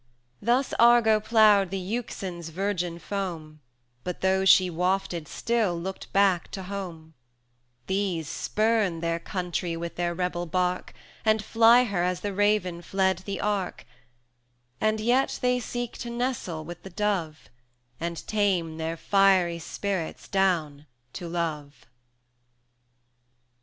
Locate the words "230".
7.85-7.85